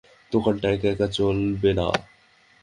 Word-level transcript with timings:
দোকানটা 0.31 0.67
একা 0.71 0.87
একা 0.89 1.07
চলবে 1.17 1.71
না। 1.73 1.87